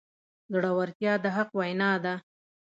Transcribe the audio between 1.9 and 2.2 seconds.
ده.